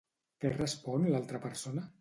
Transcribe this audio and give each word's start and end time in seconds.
Què 0.45 0.51
respon 0.53 1.07
l'altra 1.13 1.45
persona? 1.47 1.89